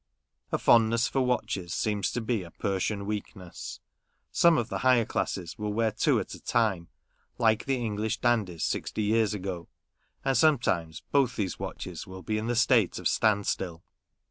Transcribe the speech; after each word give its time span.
A 0.51 0.57
fondness 0.57 1.07
for 1.07 1.21
watches 1.21 1.75
seems 1.75 2.11
to 2.13 2.21
be 2.21 2.41
a 2.41 2.49
Persian 2.49 3.05
weakness; 3.05 3.79
some 4.31 4.57
of 4.57 4.67
the 4.69 4.79
higher 4.79 5.05
classes 5.05 5.59
will 5.59 5.73
wear 5.73 5.91
two 5.91 6.19
at 6.19 6.33
a 6.33 6.41
time, 6.41 6.87
like 7.37 7.65
the 7.65 7.75
English 7.77 8.17
dandies 8.17 8.63
sixty 8.63 9.03
years 9.03 9.35
ago; 9.35 9.69
and 10.25 10.35
some 10.35 10.57
times 10.57 11.03
both 11.11 11.35
these 11.35 11.59
watches 11.59 12.07
will 12.07 12.23
be 12.23 12.39
in 12.39 12.47
the 12.47 12.55
state 12.55 12.97
of 12.97 13.07
stand 13.07 13.45
still. 13.45 13.83